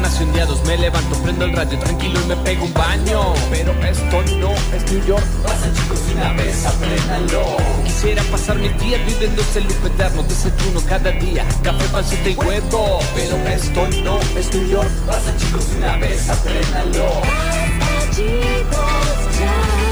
[0.00, 3.34] empezaran asoñados Me levanto, prendo el radio tranquilo y me pego un baño.
[3.50, 5.24] Pero esto no es New York.
[5.42, 7.56] Pasa chicos una vez, apréndanlo.
[7.84, 13.00] Quisiera pasar mi día viviendo ese loop eterno Desayuno cada día, café, pancita y huevo.
[13.14, 14.90] Pero esto no es New York.
[15.06, 17.22] Pasa chicos una vez, apréndanlo.
[18.14, 19.89] Chicos, ya,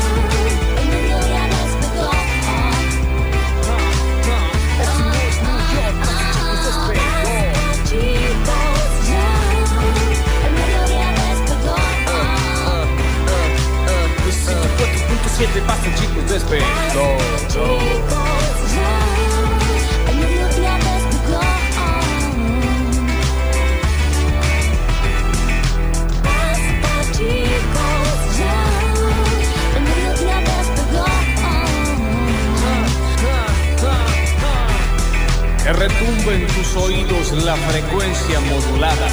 [35.68, 39.06] Que retumbe en tus oídos la frecuencia modulada.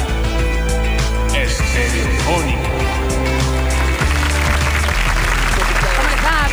[1.34, 2.70] Estereofónica.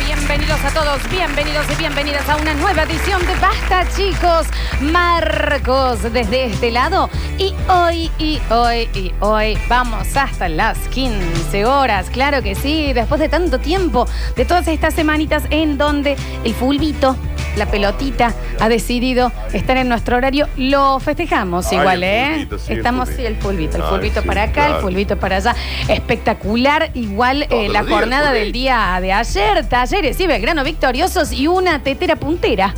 [0.04, 4.46] Bienvenidos a todos, bienvenidos y bienvenidas a una nueva edición de Basta, chicos.
[4.80, 7.08] Marcos desde este lado.
[7.38, 12.10] Y hoy, y hoy, y hoy vamos hasta las 15 horas.
[12.10, 17.16] Claro que sí, después de tanto tiempo, de todas estas semanitas en donde el fulbito,
[17.56, 22.32] la pelotita, ha decidido estar en nuestro horario, lo festejamos Ay, igual, el ¿eh?
[22.34, 25.36] fulbito, sí, el Estamos, sí, el fulbito, el Ay, sí, para acá, el fulbito para
[25.36, 25.54] allá.
[25.88, 31.46] Espectacular, igual eh, la días, jornada del día de ayer, talleres y Belgrano victoriosos y
[31.46, 32.74] una tetera puntera.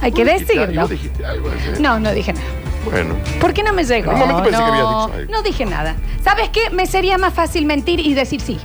[0.00, 0.82] Hay que decirlo.
[0.82, 1.80] ¿Vos dijiste algo ayer?
[1.80, 2.44] No, no dije nada.
[2.84, 3.14] Bueno.
[3.40, 4.10] ¿Por qué no me llegó?
[4.10, 5.32] En un momento pensé no, que habías dicho algo.
[5.32, 5.96] no dije nada.
[6.24, 6.70] ¿Sabes qué?
[6.70, 8.58] Me sería más fácil mentir y decir sí.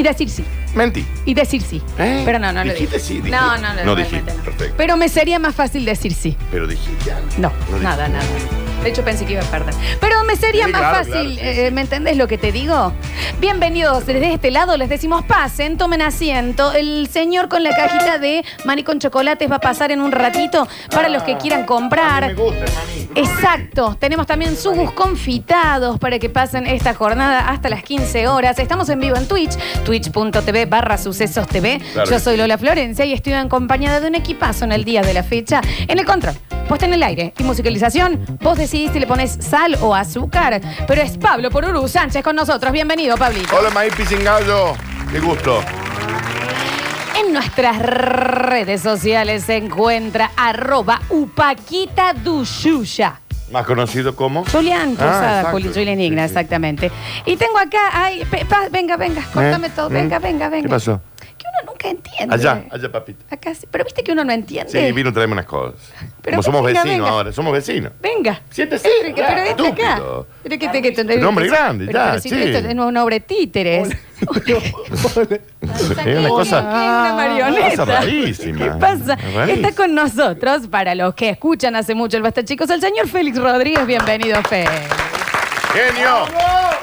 [0.00, 0.42] Y decir sí.
[0.74, 1.04] Mentí.
[1.26, 1.82] Y decir sí.
[1.98, 2.22] ¿Eh?
[2.24, 3.06] Pero no, no lo Dijiste dije.
[3.06, 3.36] sí, dijiste.
[3.36, 3.84] No, no, no.
[3.84, 4.02] No realmente
[4.32, 4.74] dijiste, perfecto.
[4.78, 6.36] Pero me sería más fácil decir sí.
[6.50, 7.28] Pero dijiste algo.
[7.36, 8.26] No, No nada, dijiste.
[8.48, 8.69] nada.
[8.82, 9.74] De hecho, pensé que iba a perder.
[10.00, 11.74] Pero me sería Sí, más claro, fácil, claro, sí, eh, sí.
[11.74, 12.92] ¿me entendés lo que te digo?
[13.38, 16.72] Bienvenidos desde este lado, les decimos pasen, tomen asiento.
[16.72, 20.66] El señor con la cajita de maní con chocolates va a pasar en un ratito
[20.90, 22.24] para los que quieran comprar.
[22.24, 23.08] A mí me gusta el maní.
[23.16, 28.58] Exacto, tenemos también subus confitados para que pasen esta jornada hasta las 15 horas.
[28.58, 31.80] Estamos en vivo en Twitch, twitch.tv barra sucesos TV.
[31.92, 35.12] Claro Yo soy Lola Florencia y estoy acompañada de un equipazo en el día de
[35.14, 35.60] la fecha.
[35.88, 36.34] En el control,
[36.70, 40.60] puesta en el aire y musicalización, vos decidís si le pones sal o azúcar.
[40.86, 42.72] Pero es Pablo Poruru Sánchez con nosotros.
[42.72, 43.56] Bienvenido, Pablito.
[43.56, 44.74] Hola, maíz pisingallo.
[45.10, 45.60] Qué gusto.
[47.18, 53.20] En nuestras redes sociales se encuentra arroba upaquita dushuya.
[53.50, 54.44] Más conocido como.
[54.44, 55.50] Julián Ah, Cruzada.
[55.50, 56.92] Juli- Julián Igna, exactamente.
[57.26, 59.70] Y tengo acá, ay, pe- pa- venga, venga, ¿Eh?
[59.74, 59.92] todo, ¿Mm?
[59.92, 60.62] venga, venga, venga.
[60.68, 61.00] ¿Qué pasó?
[61.80, 62.34] Que nunca entiende.
[62.34, 63.24] Allá, allá, papito.
[63.30, 64.70] Acá sí, pero viste que uno no entiende.
[64.70, 65.80] Sí, vino a traerme unas cosas.
[66.22, 67.10] Pero Como somos venga, vecinos venga.
[67.16, 67.92] ahora, somos vecinos.
[68.02, 68.42] Venga.
[68.50, 69.90] Siéntese, Pero, ya, pero vente acá.
[69.94, 70.26] estúpido.
[70.42, 72.42] Pero que te, que Un hombre grande, pero- ya, pero si sí.
[72.42, 73.88] esto es una obra de títeres.
[74.20, 76.58] Es una cosa.
[76.58, 77.70] Es una marioneta.
[77.70, 78.58] cosa rarísima.
[78.58, 79.14] ¿Qué pasa?
[79.48, 83.38] Está con nosotros, para los que escuchan hace mucho el Basta Chicos, el señor Félix
[83.38, 83.86] Rodríguez.
[83.86, 84.70] Bienvenido, Félix.
[85.72, 86.26] ¡Genio!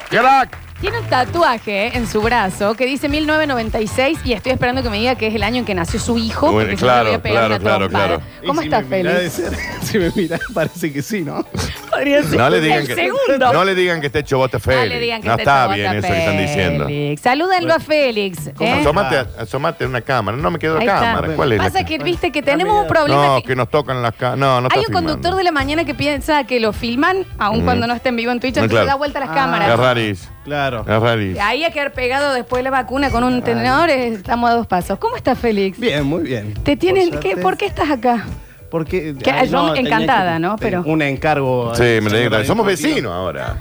[0.09, 0.66] ¡Crack!
[0.79, 5.15] Tiene un tatuaje en su brazo que dice 1996 y estoy esperando que me diga
[5.15, 6.51] que es el año en que nació su hijo.
[6.51, 8.21] Bueno, porque si no le claro, voy a pegar claro, una claro, claro.
[8.45, 9.41] ¿Cómo estás, mirá Félix?
[9.81, 11.43] si me mira, parece que sí, ¿no?
[11.89, 12.93] Podría ser No le digan el que.
[12.93, 13.53] segundo.
[13.53, 14.89] No le digan que esté chobota No Félix.
[14.89, 16.85] le digan que no está bien eso que están diciendo.
[16.85, 17.21] Félix.
[17.21, 18.47] Salúdenlo a Félix.
[18.59, 18.71] ¿eh?
[18.79, 20.37] Asomate, a- asomate a una cámara.
[20.37, 21.05] No me quedó Ahí la está.
[21.13, 21.33] cámara.
[21.35, 23.25] ¿Cuál es la Pasa que viste que tenemos un problema.
[23.25, 24.37] No, que- que nos tocan las cámaras.
[24.37, 25.37] No, no está Hay un conductor filmando.
[25.39, 27.65] de la mañana que piensa que lo filman, aun Mm.
[27.65, 28.87] cuando no esté en vivo en Twitch, No, entonces claro.
[28.89, 29.33] da vuelta a las Ah.
[29.33, 29.69] cámaras.
[29.71, 30.36] Es rarísimo.
[30.47, 30.79] Claro.
[30.87, 31.45] Es rarísimo.
[31.45, 34.65] Ahí hay que haber pegado después la vacuna con un tenedor, eh, estamos a dos
[34.65, 34.97] pasos.
[34.97, 35.77] ¿Cómo estás, Félix?
[35.77, 36.53] Bien, muy bien.
[36.63, 37.41] ¿Te tienen, Por ¿qué, suerte.
[37.43, 38.25] ¿Por qué estás acá?
[38.71, 39.13] Porque.
[39.21, 40.55] Que- ay, yo tenía encantada, ¿no?
[40.55, 41.75] Pero- Un encargo.
[41.75, 42.45] Sí, me alegra.
[42.45, 43.57] Somos vecinos ahora.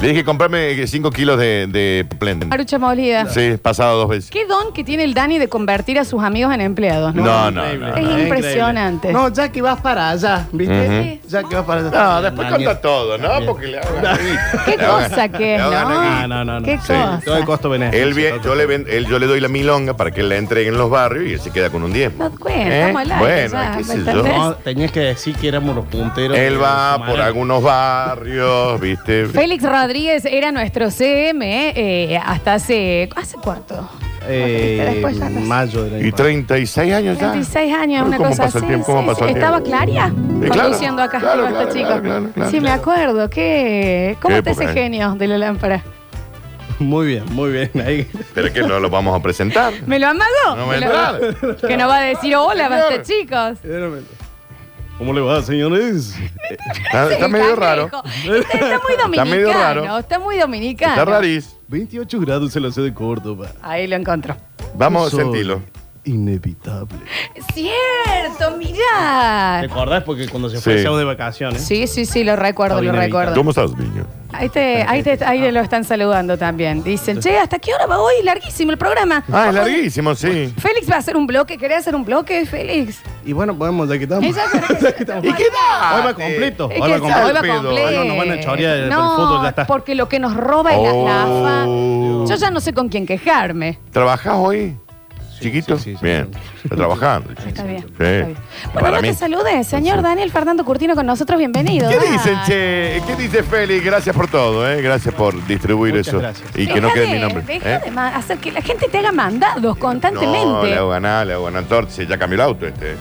[0.00, 2.46] Le dije comprarme 5 kilos de, de Splendid.
[2.46, 3.26] Marucha molida.
[3.28, 4.30] Sí, pasado dos veces.
[4.30, 7.14] ¿Qué don que tiene el Dani de convertir a sus amigos en empleados?
[7.14, 7.86] No, No, no, Increíble.
[7.90, 7.96] no.
[7.96, 8.18] Es no.
[8.18, 9.12] impresionante.
[9.12, 11.20] No, ya que vas para allá, ¿viste?
[11.28, 11.90] Ya que vas para allá.
[11.90, 12.64] No, después Mañana.
[12.70, 13.28] conta todo, ¿no?
[13.44, 13.88] Porque le hago
[14.64, 15.70] ¿Qué cosa que es, no?
[15.70, 16.62] No, no, no.
[16.64, 16.86] ¿Qué Sí.
[16.86, 17.20] cosa?
[17.22, 18.02] Todo el costo beneficio.
[18.02, 20.36] Él bien, yo, le ven- él- yo le doy la milonga para que él la
[20.38, 22.14] entregue en los barrios y él se queda con un 10.
[22.16, 22.80] No cuenta, ¿Eh?
[22.88, 24.22] estamos al aire Bueno, ya, qué sé ¿me yo.
[24.22, 26.38] No, tenías que decir que éramos los punteros.
[26.38, 29.26] Él va por algunos barrios, ¿viste?
[29.26, 33.08] Félix Rodríguez era nuestro CM eh, hasta hace.
[33.16, 33.88] ¿Hace cuánto?
[34.28, 35.46] Eh, Después ya no sé.
[35.46, 36.24] mayo del año Y pasado.
[36.28, 37.30] 36 años ya.
[37.32, 38.68] 26 años, una ¿cómo cosa pasa el así.
[38.68, 38.86] tiempo?
[38.86, 39.30] ¿Cómo sí, pasó el.
[39.36, 39.70] ¿Estaba tiempo?
[39.78, 40.12] Claria?
[40.40, 40.62] claro.
[40.62, 41.18] Conduciendo acá.
[41.20, 41.88] Claro, Basta, claro, chicos.
[41.88, 42.80] claro, claro, claro, sí, me claro.
[42.80, 43.30] acuerdo.
[43.30, 44.16] ¿Qué?
[44.20, 44.82] ¿Cómo Qué está ese época, eh.
[44.82, 45.82] genio de la lámpara?
[46.78, 47.70] Muy bien, muy bien.
[47.84, 48.06] Ahí.
[48.34, 49.72] Pero que no lo vamos a presentar.
[49.86, 50.56] ¿Me lo amagó?
[50.56, 51.56] No me Me lo- entrar.
[51.68, 53.58] Que no va a decir hola, basta, chicos.
[55.00, 56.14] ¿Cómo le va, señores?
[56.84, 57.86] Está, está medio raro.
[57.86, 59.30] Está, está muy dominicano.
[59.30, 59.98] medio raro.
[59.98, 60.92] Está muy dominicano.
[60.92, 61.56] Está rarís.
[61.68, 63.46] 28 grados en la ciudad de Córdoba.
[63.62, 64.36] Ahí lo encontró.
[64.74, 65.62] Vamos a Soy sentirlo.
[66.04, 66.98] Inevitable.
[67.54, 69.60] Cierto, mirá.
[69.62, 70.04] ¿Te acordás?
[70.04, 70.86] Porque cuando se fue Sí.
[70.86, 71.62] el de vacaciones.
[71.64, 73.34] Sí, sí, sí, lo recuerdo, Está lo recuerdo.
[73.34, 74.04] ¿Cómo estás, niño?
[74.32, 76.82] Ahí te, ahí te, ahí lo están saludando también.
[76.82, 78.14] Dicen, che, ¿hasta qué hora va hoy?
[78.24, 79.24] Larguísimo el programa.
[79.32, 80.52] Ah, es larguísimo, sí.
[80.58, 81.58] Félix va a hacer un bloque.
[81.58, 83.00] ¿Querés hacer un bloque, Félix?
[83.24, 84.24] Y bueno, podemos, ya que estamos.
[84.24, 84.42] Ella
[84.80, 85.18] Ya.
[85.18, 85.96] ¿Y qué da?
[85.96, 86.70] Hoy va completo.
[86.70, 87.34] Es Hoy que va hoy completo.
[87.34, 87.62] va pedo.
[87.64, 87.90] completo.
[87.92, 89.66] No, nos van a chorear por el No, fútbol, ya está.
[89.66, 91.04] porque lo que nos roba es Oh.
[91.06, 91.66] la nafa.
[92.32, 93.78] Yo ya no sé con quién quejarme.
[93.92, 94.76] ¿Trabajás hoy?
[95.40, 95.76] ¿Chiquito?
[95.78, 96.04] sí, sí, sí.
[96.04, 96.30] bien.
[96.62, 97.30] Está trabajando.
[97.32, 97.80] Está bien.
[97.80, 97.86] Sí.
[97.92, 98.36] está bien.
[98.74, 101.88] Bueno, no te salude, señor Daniel Fernando Curtino con nosotros, bienvenido.
[101.88, 103.02] ¿Qué dicen, che?
[103.06, 103.84] ¿Qué dice Félix?
[103.84, 104.80] Gracias por todo, ¿eh?
[104.82, 106.18] Gracias por distribuir Muchas eso.
[106.18, 106.48] gracias.
[106.56, 107.42] Y que no quede de- mi nombre.
[107.46, 107.90] Deja ¿eh?
[107.90, 110.66] de hacer que la gente te haga mandados No, constantemente.
[110.68, 111.90] le hago ganar, le hago ganar torta.
[111.90, 112.96] Sí, ya cambió el auto este.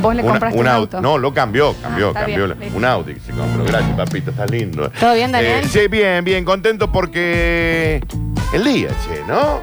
[0.00, 1.00] ¿Vos le Una- compraste un auto?
[1.00, 2.46] No, lo cambió, cambió, Ah, está cambió.
[2.46, 2.76] bien, listo.
[2.76, 3.64] un Audi que se compró.
[3.64, 4.90] Gracias, papito, estás lindo.
[5.00, 5.64] ¿Todo bien, Daniel?
[5.64, 8.00] Eh, sí, bien, bien, contento porque
[8.52, 9.60] el día, che, ¿no?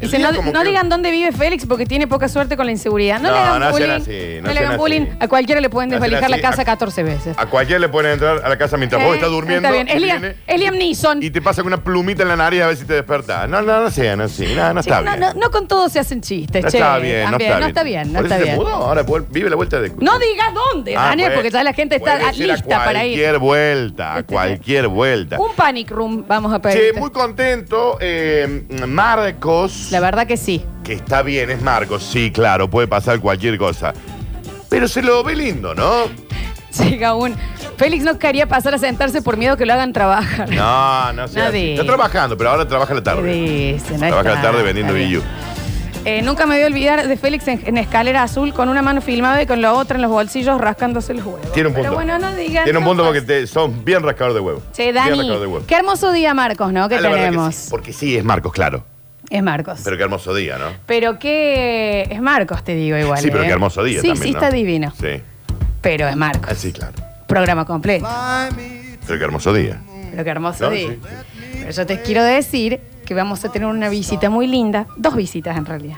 [0.00, 3.20] Dice, no, no que- digan dónde vive Félix porque tiene poca suerte con la inseguridad.
[3.20, 3.90] No, No, le hagan no sean bullying.
[4.02, 5.00] así, no no le sean hagan bullying.
[5.02, 5.16] así.
[5.20, 6.42] A cualquiera le pueden No sean desvalijar la así.
[6.42, 7.36] casa A- 14 veces.
[7.38, 9.68] A cualquiera le pueden entrar a la casa mientras vos Eh, estás durmiendo.
[9.68, 9.88] Está bien.
[9.88, 11.22] y Es Liam, viene es Liam Neeson.
[11.22, 13.48] Y te pasa con una plumita en la nariz a ver si te despertás.
[13.48, 14.46] No, no, no sean así.
[14.54, 15.20] No, no está no, bien.
[15.20, 16.76] no, no con todo se hacen chistes, No che.
[16.78, 18.56] está bien, no también, está no está bien, no Por está bien.
[18.56, 19.90] mudó, ahora vuel- vive la vuelta de...
[20.00, 23.04] No digas dónde, Ah, Daniel, pues, porque ya la gente está puede ser lista para
[23.06, 23.12] ir.
[23.14, 25.40] cualquier vuelta, a Este, cualquier vuelta.
[25.40, 26.92] Un panic room vamos a pedir.
[26.94, 27.96] Che, muy contento.
[28.00, 30.64] eh, Marcos, La verdad que sí.
[30.82, 33.92] que está bien, es Marcos, sí, claro, puede pasar cualquier cosa.
[34.68, 35.90] Pero se lo ve lindo, ¿no?
[36.82, 37.34] Llega un.
[37.76, 40.48] Félix no quería pasar a sentarse por miedo que lo hagan trabajar.
[40.50, 41.38] No, no sé.
[41.38, 41.72] Nadie.
[41.74, 43.32] Está trabajando, pero ahora trabaja a la ¿Qué tarde.
[43.32, 44.02] dicen?
[44.02, 45.10] Ahí Trabaja a la tarde vendiendo está bien.
[45.10, 45.22] Wii U.
[46.06, 49.00] Eh, nunca me voy a olvidar de Félix en, en escalera azul con una mano
[49.00, 51.50] filmada y con la otra en los bolsillos rascándose los huevos.
[51.52, 51.88] Tiene un punto.
[51.90, 52.64] Pero bueno, no digan.
[52.64, 54.62] Tiene un no punto porque te- son bien rascador de huevo.
[54.72, 55.64] Che, Bien Dani, rascador de huevo.
[55.66, 56.88] qué hermoso día, Marcos, ¿no?
[56.88, 57.54] Que Ah, que tenemos.
[57.54, 58.84] sí, porque sí, es Marcos, claro.
[59.30, 59.80] Es Marcos.
[59.84, 60.66] Pero qué hermoso día, ¿no?
[60.86, 62.02] Pero qué.
[62.10, 63.18] Es Marcos, te digo igual.
[63.20, 63.46] sí, pero ¿eh?
[63.46, 64.38] qué hermoso día Sí, también, sí, ¿no?
[64.38, 64.92] está divino.
[65.00, 65.22] Sí.
[65.80, 66.48] Pero es Marcos.
[66.50, 66.92] Ah, sí, claro.
[67.26, 68.06] Programa completo.
[69.06, 69.80] Pero qué hermoso día.
[70.10, 70.88] Pero qué hermoso No, día.
[70.90, 70.98] sí,
[71.60, 74.86] Pero yo te quiero decir que vamos a tener una visita muy linda.
[74.96, 75.96] Dos visitas en realidad.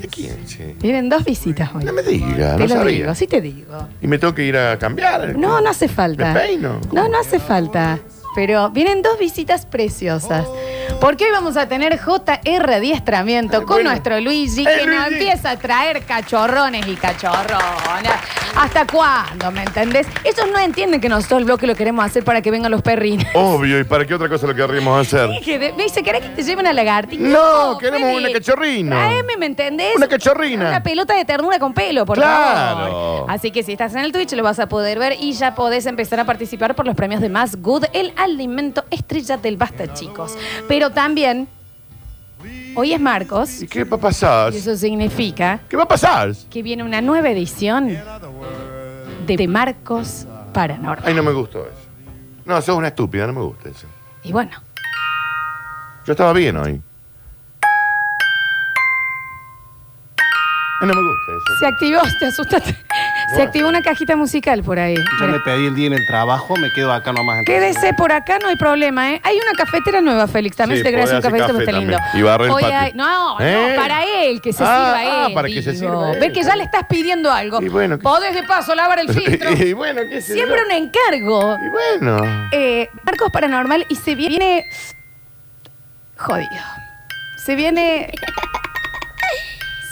[0.00, 0.74] ¿De quién, che?
[0.80, 1.84] Vienen dos visitas hoy.
[1.84, 2.92] No me digas, te no lo sabía.
[2.98, 3.88] digo, sí te digo.
[4.02, 5.36] Y me tengo que ir a cambiar.
[5.36, 6.32] No, no hace falta.
[6.32, 6.80] ¿Me peino?
[6.92, 7.98] No, no hace falta.
[8.36, 10.46] Pero vienen dos visitas preciosas.
[11.00, 13.90] Porque hoy vamos a tener JR Adiestramiento con bueno.
[13.90, 18.20] nuestro Luigi, que nos empieza a traer cachorrones y cachorronas.
[18.54, 19.50] ¿Hasta cuándo?
[19.50, 20.06] ¿Me entendés?
[20.24, 23.26] Ellos no entienden que nosotros el bloque lo queremos hacer para que vengan los perrines.
[23.34, 25.28] Obvio, ¿y para qué otra cosa lo querríamos hacer?
[25.44, 27.22] Que de- Me dice, ¿querés que te lleven a lagartija?
[27.22, 28.96] No, queremos una cachorrina.
[28.96, 29.96] Traeme, ¿me entendés?
[29.96, 30.68] Una cachorrina.
[30.68, 32.76] Una pelota de ternura con pelo, por Claro.
[32.90, 33.26] favor.
[33.30, 35.84] Así que si estás en el Twitch lo vas a poder ver y ya podés
[35.86, 40.36] empezar a participar por los premios de Más Good, el alimento estrella del Basta, chicos.
[40.68, 41.48] Pero también,
[42.74, 44.52] hoy es Marcos ¿Y qué va a pasar?
[44.52, 46.32] y eso significa ¿Qué va a pasar?
[46.50, 47.96] que viene una nueva edición
[49.26, 51.02] de Marcos Paranormal.
[51.04, 51.72] Ay, no me gustó eso.
[52.44, 53.86] No, sos una estúpida, no me gusta eso.
[54.22, 54.52] Y bueno,
[56.06, 56.80] Yo estaba bien hoy.
[60.80, 61.58] Ay, no me gusta eso.
[61.58, 62.76] se activó, te asustaste.
[63.34, 64.94] Se activó una cajita musical por ahí.
[65.20, 67.44] Yo me pedí el día en el trabajo, me quedo acá nomás.
[67.44, 69.20] Quédese por acá, no hay problema, ¿eh?
[69.24, 70.56] Hay una cafetera nueva, Félix.
[70.56, 71.96] También Sí, si te podés un hacer cafecito, café está lindo.
[71.96, 72.18] también.
[72.18, 72.78] Y barrer el Hoy patio.
[72.78, 73.66] hay- No, ¿Eh?
[73.70, 75.34] no, para él, que se Ah, sirva ah, él.
[75.34, 75.88] para que se digo.
[75.90, 76.20] sirva él.
[76.20, 77.60] Ve que ya le estás pidiendo algo.
[77.60, 79.50] Y bueno, que- Podés de paso lavar el filtro.
[79.52, 80.64] y bueno, qué sé Siempre yo.
[80.64, 81.56] un encargo.
[81.66, 82.48] Y bueno.
[82.52, 84.64] Eh, Marcos Paranormal y se viene.
[86.16, 86.48] Jodido.
[87.44, 88.10] Se viene.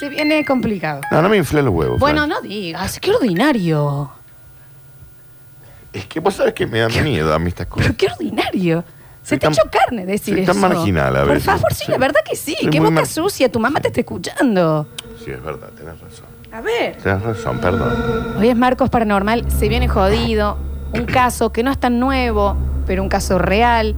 [0.04, 1.00] Se viene complicado.
[1.10, 1.98] No, no me inflé los huevos.
[1.98, 2.28] Bueno, Fran.
[2.30, 4.10] no digas, qué ordinario.
[5.92, 7.86] Es que vos sabes que me dan miedo a mí estas cosas.
[7.86, 8.84] Pero qué ordinario.
[9.22, 10.52] Se Soy te tan- echó carne decir soy eso.
[10.52, 11.44] tan marginal a Por veces.
[11.44, 11.92] favor, sí, Sí.
[11.92, 12.56] la verdad que sí.
[12.60, 13.50] Soy Qué muy boca mar- sucia.
[13.50, 14.88] Tu mamá te está escuchando.
[15.24, 16.26] Sí, es verdad, tenés razón.
[16.52, 16.96] A ver.
[16.96, 18.34] Tenés razón, perdón.
[18.38, 19.50] Hoy es Marcos Paranormal.
[19.50, 20.58] Se viene jodido.
[20.92, 22.56] Un caso que no es tan nuevo,
[22.86, 23.94] pero un caso real.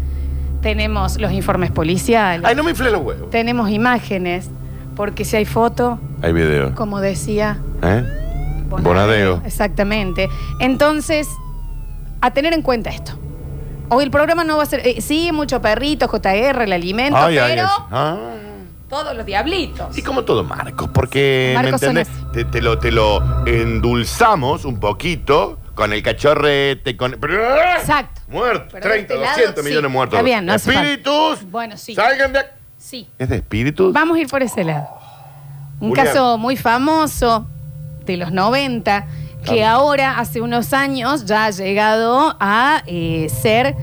[0.63, 2.45] Tenemos los informes policiales.
[2.49, 3.31] Ay, no me inflé los huevos.
[3.31, 4.49] Tenemos imágenes.
[4.97, 6.75] Porque si hay foto, Hay video.
[6.75, 7.59] como decía.
[7.83, 8.05] ¿Eh?
[8.69, 9.43] Bonadeo.
[9.45, 10.29] Exactamente.
[10.59, 11.29] Entonces,
[12.21, 13.13] a tener en cuenta esto.
[13.91, 14.81] Hoy el programa no va a ser.
[14.85, 17.69] eh, sí, mucho perrito, JR, el alimento, Ay, ay, pero.
[17.69, 17.85] ay.
[17.93, 18.17] Ah.
[18.89, 19.99] Todos los diablitos.
[19.99, 22.09] Y como todo Marcos, porque, Marcos ¿me entendés?
[22.33, 27.15] Te, te lo, te lo endulzamos un poquito con el cachorrete, con...
[27.79, 28.23] Exacto.
[28.29, 29.69] Muerto, Pero de 30, este lado, 200 sí.
[29.69, 30.15] millones muertos.
[30.19, 30.89] Está bien, no hace falta.
[30.89, 31.95] Espíritus, Bueno, sí.
[31.97, 32.51] salgan de aquí.
[32.87, 33.09] Sí.
[33.19, 33.93] ¿Es de espíritus?
[33.93, 34.87] Vamos a ir por ese lado.
[35.81, 36.07] Un Julián.
[36.07, 37.45] caso muy famoso
[38.05, 39.07] de los 90,
[39.45, 39.67] que Vamos.
[39.67, 43.75] ahora, hace unos años, ya ha llegado a eh, ser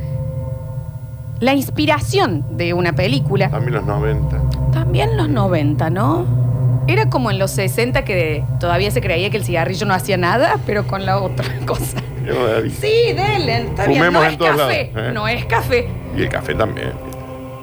[1.41, 3.49] la inspiración de una película.
[3.49, 4.41] También los 90.
[4.71, 6.25] También los 90, ¿no?
[6.87, 10.55] Era como en los 60 que todavía se creía que el cigarrillo no hacía nada,
[10.65, 11.97] pero con la otra cosa.
[12.79, 15.11] Sí, denle, está bien, no es café, ¿eh?
[15.13, 15.89] no es café.
[16.15, 16.93] Y el café también.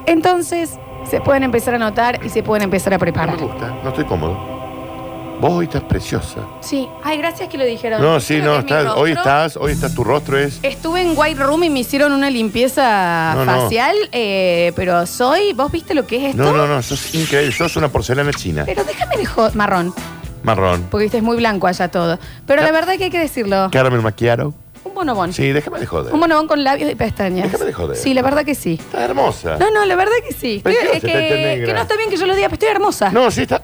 [0.04, 0.78] Entonces,
[1.08, 3.36] se pueden empezar a notar y se pueden empezar a No me preparar.
[3.38, 4.60] gusta, no estoy cómodo.
[5.40, 6.40] Vos hoy estás preciosa.
[6.60, 8.02] Sí, ay, gracias que lo dijeron.
[8.02, 8.56] No, sí, no,
[8.96, 10.60] hoy estás, hoy estás, tu rostro es...
[10.62, 13.62] Estuve en White Room y me hicieron una limpieza No, no.
[13.62, 16.42] facial, eh, pero soy, ¿vos viste lo que es esto?
[16.42, 18.64] No, no, no, sos increíble, sos una porcelana china.
[18.66, 19.94] Pero déjame de marrón,
[20.42, 20.86] Marrón.
[20.90, 22.18] porque viste, es muy blanco allá todo.
[22.46, 23.68] Pero la verdad que hay que decirlo.
[23.72, 24.52] Caramel macchiato.
[24.84, 25.32] Un bonobón.
[25.32, 26.12] Sí, déjame de joder.
[26.14, 27.44] Un bonobón con labios y pestañas.
[27.50, 27.96] Déjame de joder.
[27.96, 28.74] Sí, la verdad que sí.
[28.80, 29.56] Estás hermosa.
[29.58, 30.60] No, no, la verdad que sí.
[30.62, 31.66] Preciosa, Estoy- está que, negra.
[31.66, 33.10] que no está bien que yo lo diga, pero estoy hermosa.
[33.10, 33.62] No, No, sí, está...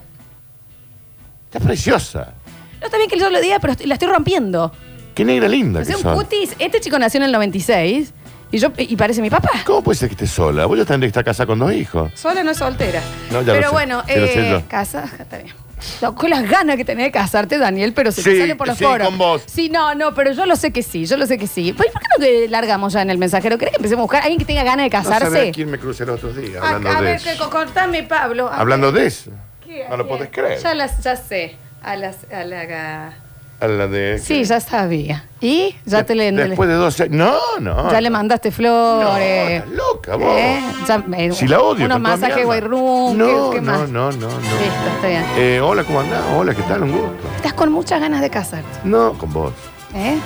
[1.46, 2.34] Está preciosa.
[2.82, 4.72] está bien que yo lo diga, pero estoy- la estoy rompiendo.
[5.14, 6.14] Qué negra linda O que sea, un sos.
[6.14, 6.54] cutis.
[6.58, 8.12] Este chico nació en el 96
[8.52, 9.48] y yo y parece mi papá.
[9.64, 10.66] ¿Cómo puede ser que estés sola?
[10.66, 12.12] Vos ya tendrías que estar casada con dos hijos.
[12.14, 13.00] Sola no es soltera.
[13.30, 13.72] No, ya lo pero sé.
[13.72, 14.68] bueno, Sí, lo sé eh, yo.
[14.68, 15.54] casa, está bien.
[16.00, 18.66] No, con las ganas que tenés de casarte, Daniel, pero se te Sí, sale por
[18.66, 19.06] los sí, poros.
[19.08, 19.42] con vos.
[19.46, 21.72] Sí, no, no, pero yo lo sé que sí, yo lo sé que sí.
[21.74, 23.58] Pues, ¿Por qué no que largamos ya en el mensajero?
[23.58, 25.26] ¿Querés que empecemos a buscar a alguien que tenga ganas de No casarse?
[25.30, 27.44] sabés a quién me crucé los otros días a, hablando a de ver, eso.
[27.44, 28.48] que, contame, Pablo.
[28.48, 29.30] a Hablando de eso.
[29.64, 29.84] ¿Qué?
[29.88, 30.58] No lo podés creer.
[30.62, 31.56] Ya, las, ya sé.
[31.82, 33.12] A las, a la,
[33.58, 34.18] A la de...
[34.18, 35.24] sí, ya sabía.
[35.40, 35.74] ¿Y?
[35.86, 37.16] Ya te le, Después de 12 años.
[37.16, 37.90] No, no.
[37.90, 39.06] ya le mandaste flores.
[39.06, 40.36] No, estás loca, vos.
[40.36, 40.60] ¿Eh?
[40.86, 41.86] Ya, eh, Si la odio.
[41.86, 43.16] Unos masajes room.
[43.16, 44.28] No, ¿qué, qué no, no, no, no.
[44.28, 45.24] Listo, está bien.
[45.38, 46.22] Eh, hola, ¿cómo andás?
[46.36, 46.82] Hola, ¿qué tal?
[46.82, 47.28] Un gusto.
[47.36, 48.78] Estás con muchas ganas de casarte.
[48.84, 49.52] No, con vos.
[49.94, 50.18] ¿Eh?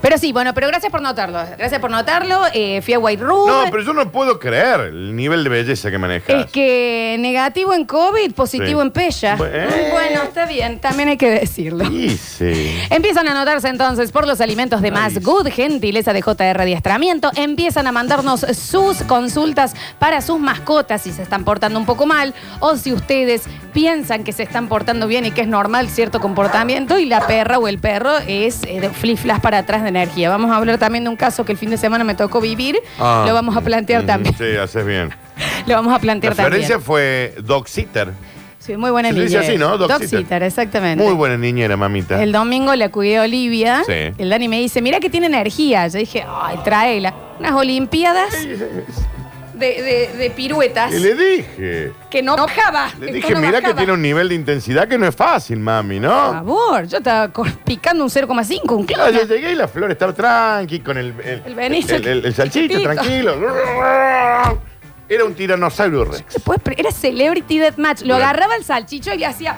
[0.00, 1.38] Pero sí, bueno, pero gracias por notarlo.
[1.58, 2.42] Gracias por notarlo.
[2.52, 3.48] Eh, fui a White Room.
[3.48, 6.46] No, pero yo no puedo creer el nivel de belleza que manejas.
[6.46, 8.86] Es que negativo en COVID, positivo Sí.
[8.86, 9.36] en Pella.
[9.36, 9.66] Bueno.
[9.92, 11.84] Bueno, está bien, también hay que decirlo.
[11.86, 12.78] Sí, sí.
[12.90, 15.18] Empiezan a notarse entonces por los alimentos de Más.
[15.22, 17.30] Good, gentileza de JR Adiestramiento.
[17.36, 22.34] Empiezan a mandarnos sus consultas para sus mascotas si se están portando un poco mal
[22.60, 23.42] o si ustedes
[23.72, 27.58] piensan que se están portando bien y que es normal cierto comportamiento y la perra
[27.58, 30.30] o el perro es eh, de fliflas para atrás de energía.
[30.30, 32.78] Vamos a hablar también de un caso que el fin de semana me tocó vivir.
[32.98, 33.24] Ah.
[33.26, 34.34] Lo vamos a plantear también.
[34.36, 35.10] Sí, haces bien.
[35.66, 36.80] Lo vamos a La plantear también.
[36.80, 38.12] fue dog sitter.
[38.58, 39.78] Sí, muy buena Se le dice así, ¿no?
[39.78, 40.18] Dog Dog sitter.
[40.20, 41.04] sitter, exactamente.
[41.04, 42.20] Muy buena niñera, mamita.
[42.22, 43.82] El domingo la cuidé a Olivia.
[43.86, 43.92] Sí.
[44.18, 45.86] El Dani me dice, mira que tiene energía.
[45.86, 47.14] Yo dije, ay, tráela.
[47.38, 48.34] Unas olimpiadas
[49.56, 51.92] de, de- de piruetas Y le dije.
[52.10, 52.90] que no bajaba.
[53.00, 53.76] Le dije, mira que bajaba".
[53.76, 56.32] tiene un nivel de intensidad que no es fácil, mami, Por ¿no?
[56.32, 59.12] favor, yo estaba co- picando un 0,5, un clon.
[59.12, 61.14] yo llegué y la flor estaba tranqui con el.
[61.24, 61.94] El, El Benito.
[61.94, 62.90] el, el- el salchicho, Chiquitito.
[62.94, 63.36] tranquilo.
[65.08, 66.24] Era un tiranosaurio rex.
[66.62, 68.02] Pre- Era Celebrity Deathmatch.
[68.02, 69.56] Lo agarraba el salchicho y le hacía...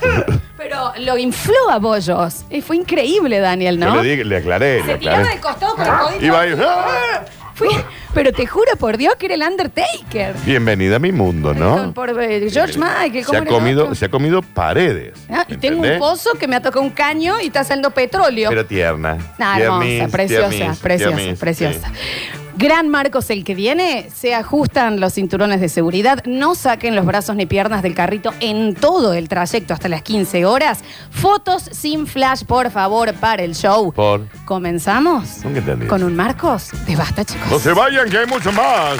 [0.56, 2.44] Pero lo infló a bollos.
[2.48, 3.96] Y fue increíble, Daniel, ¿no?
[3.96, 6.24] Yo le, di- le aclaré, le Se tiraba de costado con el codito.
[6.24, 6.54] Iba ahí.
[6.64, 7.24] ¡ah!
[7.54, 7.68] Fui-
[8.14, 10.34] pero te juro por Dios que era el Undertaker.
[10.46, 11.92] Bienvenida a mi mundo, ¿no?
[11.92, 13.12] Por, eh, George Michael.
[13.12, 13.94] Se ¿cómo ha, era el comido, otro?
[13.96, 15.14] se ha comido paredes.
[15.28, 15.98] Ah, y tengo un ¿entendés?
[15.98, 18.48] pozo que me ha tocado un caño y está saliendo petróleo.
[18.48, 19.18] Pero tierna.
[19.38, 21.88] Nah, hermosa, Tiernis, preciosa, tiernis, preciosa, tiernis, preciosa.
[21.88, 22.43] sí.
[22.56, 27.34] Gran Marcos el que viene, se ajustan los cinturones de seguridad, no saquen los brazos
[27.34, 30.84] ni piernas del carrito en todo el trayecto hasta las 15 horas.
[31.10, 33.92] Fotos sin flash, por favor, para el show.
[33.92, 34.28] Por.
[34.44, 35.44] ¿Comenzamos?
[35.44, 35.86] Nunca entendí.
[35.86, 37.50] Con un Marcos de basta, chicos.
[37.50, 38.98] No se vayan, que hay mucho más.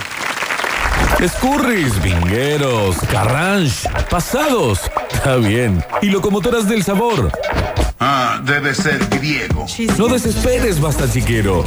[1.20, 4.80] Escurris, vingueros, carranche, pasados.
[5.12, 5.82] Está bien.
[6.02, 7.30] Y locomotoras del sabor.
[8.06, 9.64] Ah, debe ser griego.
[9.96, 11.64] No desesperes, basta chiquero.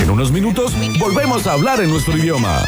[0.00, 2.64] En unos minutos volvemos a hablar en nuestro idioma.